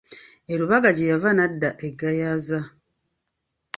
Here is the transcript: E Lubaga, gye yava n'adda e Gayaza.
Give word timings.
E 0.51 0.53
Lubaga, 0.59 0.91
gye 0.97 1.05
yava 1.11 1.29
n'adda 1.35 1.69
e 1.87 1.89
Gayaza. 1.99 2.59